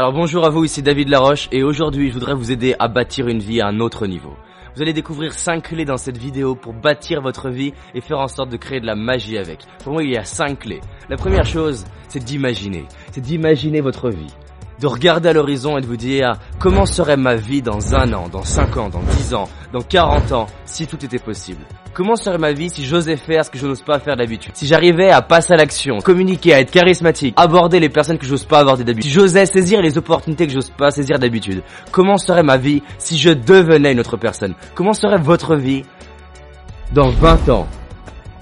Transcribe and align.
Alors 0.00 0.14
bonjour 0.14 0.46
à 0.46 0.48
vous, 0.48 0.64
ici 0.64 0.80
David 0.80 1.10
Laroche 1.10 1.46
et 1.52 1.62
aujourd'hui 1.62 2.08
je 2.08 2.14
voudrais 2.14 2.32
vous 2.32 2.50
aider 2.50 2.74
à 2.78 2.88
bâtir 2.88 3.28
une 3.28 3.40
vie 3.40 3.60
à 3.60 3.66
un 3.66 3.80
autre 3.80 4.06
niveau. 4.06 4.34
Vous 4.74 4.80
allez 4.80 4.94
découvrir 4.94 5.34
5 5.34 5.62
clés 5.62 5.84
dans 5.84 5.98
cette 5.98 6.16
vidéo 6.16 6.54
pour 6.54 6.72
bâtir 6.72 7.20
votre 7.20 7.50
vie 7.50 7.74
et 7.94 8.00
faire 8.00 8.18
en 8.18 8.26
sorte 8.26 8.48
de 8.48 8.56
créer 8.56 8.80
de 8.80 8.86
la 8.86 8.94
magie 8.94 9.36
avec. 9.36 9.58
Pour 9.84 9.92
moi 9.92 10.02
il 10.02 10.10
y 10.10 10.16
a 10.16 10.24
5 10.24 10.60
clés. 10.60 10.80
La 11.10 11.18
première 11.18 11.44
chose 11.44 11.84
c'est 12.08 12.24
d'imaginer, 12.24 12.86
c'est 13.12 13.20
d'imaginer 13.20 13.82
votre 13.82 14.08
vie 14.08 14.32
de 14.80 14.86
regarder 14.86 15.28
à 15.28 15.32
l'horizon 15.34 15.76
et 15.76 15.82
de 15.82 15.86
vous 15.86 15.98
dire 15.98 16.38
comment 16.58 16.86
serait 16.86 17.18
ma 17.18 17.34
vie 17.34 17.60
dans 17.60 17.94
un 17.94 18.12
an, 18.14 18.28
dans 18.28 18.44
5 18.44 18.76
ans, 18.78 18.88
dans 18.88 19.02
10 19.02 19.34
ans, 19.34 19.48
dans 19.72 19.82
40 19.82 20.32
ans, 20.32 20.46
si 20.64 20.86
tout 20.86 21.04
était 21.04 21.18
possible? 21.18 21.60
Comment 21.92 22.16
serait 22.16 22.38
ma 22.38 22.52
vie 22.52 22.70
si 22.70 22.84
j'osais 22.84 23.16
faire 23.16 23.44
ce 23.44 23.50
que 23.50 23.58
je 23.58 23.66
n'ose 23.66 23.82
pas 23.82 23.98
faire 23.98 24.16
d'habitude? 24.16 24.52
Si 24.54 24.66
j'arrivais 24.66 25.10
à 25.10 25.20
passer 25.20 25.52
à 25.52 25.56
l'action, 25.56 25.98
communiquer, 25.98 26.54
à 26.54 26.60
être 26.60 26.70
charismatique, 26.70 27.34
aborder 27.36 27.78
les 27.78 27.90
personnes 27.90 28.16
que 28.16 28.24
j'ose 28.24 28.44
pas 28.44 28.60
aborder 28.60 28.84
d'habitude, 28.84 29.10
si 29.10 29.18
j'osais 29.18 29.44
saisir 29.44 29.82
les 29.82 29.98
opportunités 29.98 30.46
que 30.46 30.52
j'ose 30.52 30.70
pas 30.70 30.90
saisir 30.90 31.18
d'habitude, 31.18 31.62
comment 31.92 32.16
serait 32.16 32.42
ma 32.42 32.56
vie 32.56 32.82
si 32.96 33.18
je 33.18 33.30
devenais 33.30 33.92
une 33.92 34.00
autre 34.00 34.16
personne? 34.16 34.54
Comment 34.74 34.94
serait 34.94 35.18
votre 35.18 35.56
vie 35.56 35.84
dans 36.92 37.10
20 37.10 37.48
ans? 37.50 37.68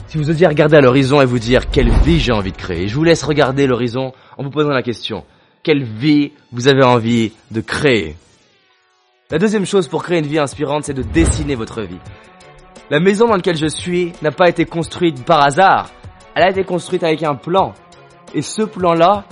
Si 0.07 0.19
vous 0.19 0.31
osiez 0.31 0.47
regarder 0.47 0.77
à 0.77 0.81
l'horizon 0.81 1.21
et 1.21 1.27
vous 1.27 1.39
dire 1.39 1.69
quelle 1.69 1.91
vie 1.91 2.21
j'ai 2.21 2.33
envie 2.33 2.53
de 2.53 2.57
créer, 2.57 2.87
je 2.87 2.95
vous 2.95 3.05
laisse 3.05 3.25
regarder 3.25 3.67
l'horizon 3.67 4.13
en 4.39 4.45
vous 4.45 4.51
posant 4.51 4.71
la 4.71 4.83
question 4.83 5.25
quelle 5.63 5.85
vie 5.85 6.33
vous 6.53 6.69
avez 6.69 6.85
envie 6.85 7.33
de 7.51 7.61
créer. 7.61 8.17
La 9.31 9.39
deuxième 9.39 9.67
chose 9.67 9.89
pour 9.89 10.03
créer 10.03 10.21
une 10.21 10.27
vie 10.27 10.39
inspirante, 10.39 10.85
c'est 10.85 10.95
de 10.95 11.03
dessiner 11.03 11.55
votre 11.55 11.83
vie. 11.83 11.99
La 12.91 13.01
maison 13.01 13.27
dans 13.27 13.37
laquelle 13.37 13.57
je 13.57 13.67
suis 13.67 14.13
n'a 14.23 14.31
pas 14.31 14.49
été 14.49 14.65
construite 14.65 15.25
par 15.25 15.43
hasard. 15.43 15.91
Elle 16.35 16.45
a 16.45 16.51
été 16.51 16.65
construite 16.65 17.05
avec 17.05 17.23
un 17.23 17.35
plan. 17.35 17.75
Et 18.33 18.41
ce 18.41 18.63
plan-là 18.63 19.25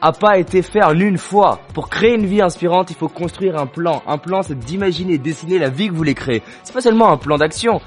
a 0.00 0.12
pas 0.12 0.38
été 0.38 0.62
fait 0.62 0.82
en 0.82 0.98
une 0.98 1.18
fois. 1.18 1.60
Pour 1.74 1.88
créer 1.88 2.14
une 2.14 2.26
vie 2.26 2.42
inspirante, 2.42 2.90
il 2.90 2.96
faut 2.96 3.08
construire 3.08 3.58
un 3.58 3.66
plan. 3.66 4.02
Un 4.06 4.18
plan, 4.18 4.42
c'est 4.42 4.58
d'imaginer, 4.58 5.18
dessiner 5.18 5.58
la 5.58 5.68
vie 5.68 5.86
que 5.86 5.92
vous 5.92 5.98
voulez 5.98 6.14
créer. 6.14 6.42
C'est 6.62 6.72
pas 6.72 6.80
seulement 6.80 7.10
un 7.10 7.16
plan 7.16 7.38
d'action. 7.38 7.80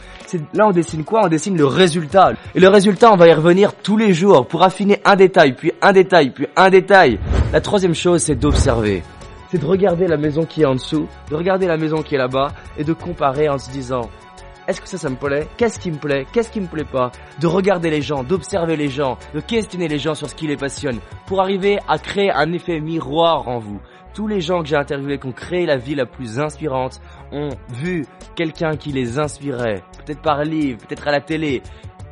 Là 0.53 0.67
on 0.67 0.72
dessine 0.72 1.03
quoi? 1.06 1.25
On 1.25 1.28
dessine 1.28 1.58
le 1.58 1.66
résultat. 1.66 2.33
Et 2.53 2.59
le 2.59 2.67
résultat, 2.67 3.13
on 3.13 3.16
va 3.16 3.28
y 3.28 3.33
revenir 3.33 3.73
tous 3.73 3.95
les 3.95 4.13
jours 4.13 4.47
pour 4.47 4.63
affiner 4.63 5.00
un 5.06 5.16
détail, 5.16 5.53
puis 5.53 5.72
un 5.81 5.94
détail, 5.94 6.31
puis 6.31 6.47
un 6.56 6.69
détail. 6.69 7.19
La 7.56 7.61
troisième 7.61 7.95
chose, 7.95 8.22
c'est 8.22 8.36
d'observer. 8.36 9.02
C'est 9.50 9.59
de 9.59 9.66
regarder 9.66 10.08
la 10.08 10.17
maison 10.17 10.44
qui 10.44 10.64
est 10.64 10.66
en 10.66 10.73
dessous, 10.73 11.08
de 11.30 11.36
regarder 11.36 11.67
la 11.67 11.78
maison 11.78 12.02
qui 12.02 12.16
est 12.16 12.17
là-bas 12.17 12.52
et 12.78 12.84
de 12.84 12.92
comparer 12.92 13.47
en 13.47 13.58
se 13.58 13.72
disant 13.72 14.09
est-ce 14.67 14.81
que 14.81 14.89
ça, 14.89 15.09
me 15.09 15.16
plaît? 15.16 15.47
Qu'est-ce 15.56 15.80
qui 15.80 15.89
me 15.89 15.95
plaît? 15.95 16.25
Qu'est-ce 16.34 16.52
qui 16.52 16.59
me 16.59 16.67
plaît 16.67 16.84
pas? 16.84 17.14
De 17.39 17.47
regarder 17.47 17.89
les 17.89 18.02
gens, 18.02 18.25
d'observer 18.25 18.75
les 18.75 18.89
gens, 18.89 19.17
de 19.34 19.39
questionner 19.39 19.88
les 19.88 20.00
gens 20.00 20.16
sur 20.16 20.30
ce 20.30 20.36
qui 20.36 20.47
les 20.47 20.58
passionne, 20.58 21.00
pour 21.28 21.39
arriver 21.39 21.80
à 21.88 21.97
créer 21.97 22.30
un 22.30 22.52
effet 22.52 22.81
miroir 22.81 23.47
en 23.47 23.59
vous. 23.59 23.80
Tous 24.14 24.28
les 24.28 24.42
gens 24.42 24.62
que 24.62 24.67
j'ai 24.67 24.75
interviewés 24.75 25.17
qui 25.17 25.28
ont 25.28 25.31
créé 25.31 25.66
la 25.66 25.78
vie 25.78 25.95
la 25.95 26.06
plus 26.06 26.42
inspirante 26.42 27.00
ont 27.31 27.52
vu 27.69 28.06
quelqu'un 28.36 28.75
qui 28.75 28.92
les 28.92 29.17
inspirait, 29.17 29.81
peut-être 30.06 30.22
par 30.22 30.44
livre, 30.44 30.80
peut-être 30.86 31.08
à 31.08 31.12
la 31.14 31.22
télé, 31.22 31.64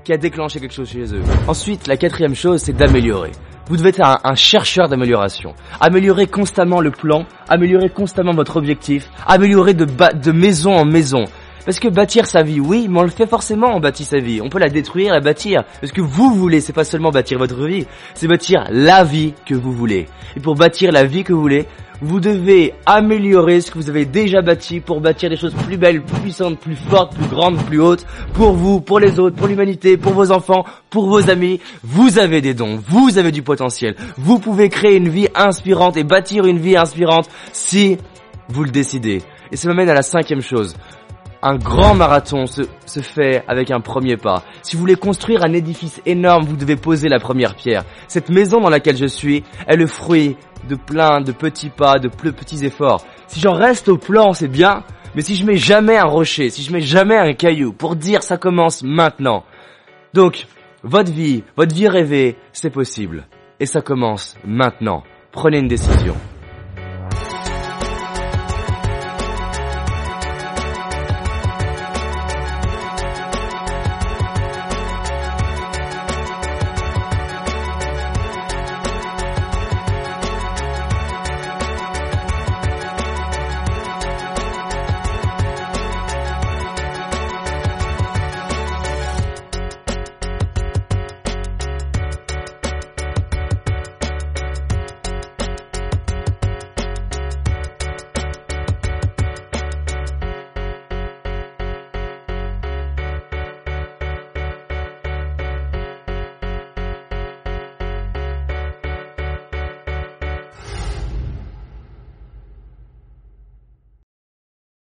qui 0.06 0.14
a 0.14 0.18
déclenché 0.18 0.62
quelque 0.62 0.74
chose 0.74 0.90
chez 0.90 1.14
eux. 1.14 1.24
Ensuite, 1.50 1.88
la 1.88 1.98
quatrième 1.98 2.36
chose, 2.36 2.62
c'est 2.62 2.72
d'améliorer. 2.72 3.32
Vous 3.68 3.78
devez 3.78 3.90
être 3.90 4.02
un, 4.02 4.36
chercheur 4.36 4.90
d'amélioration. 4.90 5.54
Améliorer 5.80 6.28
constamment 6.28 6.82
le 6.82 6.92
plan, 6.92 7.26
améliorer 7.48 7.90
constamment 7.90 8.34
votre 8.34 8.58
objectif, 8.58 9.10
améliorer 9.26 9.74
de, 9.74 10.32
maison 10.32 10.76
en 10.76 10.84
maison. 10.86 11.24
Parce 11.64 11.80
que 11.80 11.88
bâtir 11.88 12.26
sa 12.26 12.44
vie, 12.44 12.60
oui, 12.60 12.88
mais 12.90 13.00
on 13.00 13.04
le 13.04 13.10
fait 13.10 13.26
forcément, 13.26 13.74
on 13.74 13.80
bâtit 13.80 14.04
sa 14.04 14.20
vie. 14.20 14.42
On 14.42 14.50
peut 14.50 14.60
la 14.60 14.68
détruire, 14.68 15.14
la 15.14 15.22
bâtir. 15.22 15.64
Parce 15.80 15.94
que 15.94 16.02
vous 16.02 16.36
voulez, 16.36 16.60
c'est 16.60 16.74
pas 16.74 16.84
seulement 16.84 17.12
bâtir 17.12 17.40
votre 17.40 17.66
vie, 17.66 17.88
c'est 18.16 18.28
bâtir 18.28 18.66
la 18.70 19.06
vie 19.06 19.34
que 19.46 19.56
vous 19.56 19.72
voulez. 19.72 20.10
Et 20.36 20.42
pour 20.42 20.56
bâtir 20.56 20.92
la 20.92 21.06
vie 21.06 21.24
que 21.24 21.32
vous 21.32 21.40
voulez, 21.40 21.66
vous 22.02 22.20
devez 22.20 22.74
améliorer 22.86 23.62
ce 23.62 23.72
que 23.72 23.78
vous 23.78 23.90
avez 23.90 24.06
déjà 24.06 24.42
bâti 24.42 24.80
pour 24.80 25.02
bâtir 25.02 25.30
des 25.30 25.38
choses 25.38 25.54
plus 25.66 25.78
belles, 25.78 26.04
plus 26.04 26.22
puissantes, 26.22 26.60
plus 26.60 26.76
fortes, 26.76 27.16
plus 27.16 27.28
grandes, 27.28 27.64
plus 27.66 27.80
hautes, 27.80 28.06
pour 28.34 28.54
vous, 28.54 28.82
pour 28.82 29.00
les 29.00 29.20
autres, 29.20 29.36
pour 29.36 29.48
l'humanité, 29.48 29.98
pour 29.98 30.14
vos 30.14 30.32
enfants, 30.32 30.66
pour 30.90 31.08
vos 31.08 31.30
amis. 31.30 31.60
Vous 31.84 32.20
avez 32.20 32.42
des 32.42 32.54
dons, 32.54 32.82
vous 32.88 33.18
avez 33.18 33.32
du 33.32 33.42
potentiel. 33.42 33.96
Vous 34.18 34.40
pouvez 34.40 34.70
créer 34.70 34.96
une 34.98 35.10
vie 35.10 35.28
inspirante 35.36 35.98
et 35.98 36.04
bâtir 36.04 36.46
une 36.46 36.60
vie 36.60 36.78
inspirante 36.78 37.30
si 37.52 37.98
vous 38.50 38.64
le 38.64 38.72
décidez. 38.72 39.22
Et 39.52 39.56
ça 39.56 39.68
m'amène 39.68 39.90
à 39.90 39.94
la 39.94 40.02
cinquième 40.02 40.42
chose. 40.42 40.76
Un 41.46 41.58
grand 41.58 41.94
marathon 41.94 42.48
se, 42.48 42.62
se, 42.86 43.02
fait 43.02 43.44
avec 43.50 43.70
un 43.70 43.82
premier 43.82 44.16
pas. 44.16 44.44
Si 44.62 44.78
vous 44.78 44.80
voulez 44.80 44.96
construire 44.96 45.44
un 45.44 45.52
édifice 45.52 46.02
énorme, 46.06 46.46
vous 46.46 46.56
devez 46.56 46.78
poser 46.78 47.10
la 47.10 47.20
première 47.20 47.56
pierre. 47.56 47.84
Cette 48.08 48.30
maison 48.30 48.62
dans 48.62 48.70
laquelle 48.70 48.96
je 48.96 49.08
suis 49.08 49.44
est 49.68 49.76
le 49.76 49.86
fruit 49.86 50.38
de 50.70 50.76
plein 50.76 51.20
de 51.20 51.34
petits 51.34 51.70
pas, 51.70 52.00
de 52.00 52.08
petits 52.08 52.66
efforts. 52.66 53.06
Si 53.28 53.42
j'en 53.42 53.52
reste 53.52 53.90
au 53.90 53.98
plan, 53.98 54.32
c'est 54.32 54.48
bien, 54.48 54.84
mais 55.16 55.22
si 55.22 55.36
je 55.36 55.46
mets 55.46 55.58
jamais 55.58 55.98
un 55.98 56.06
rocher, 56.06 56.50
si 56.50 56.64
je 56.64 56.72
mets 56.72 56.80
jamais 56.80 57.18
un 57.18 57.34
caillou 57.34 57.74
pour 57.74 57.98
dire 57.98 58.24
ça 58.24 58.38
commence 58.38 58.82
maintenant. 58.82 59.44
Donc, 60.14 60.48
votre 60.84 61.12
vie, 61.12 61.44
votre 61.58 61.76
vie 61.76 61.90
rêvée, 61.90 62.38
c'est 62.54 62.70
possible. 62.70 63.28
Et 63.60 63.66
ça 63.66 63.82
commence 63.82 64.38
maintenant. 64.46 65.04
Prenez 65.34 65.60
une 65.60 65.68
décision. 65.68 66.16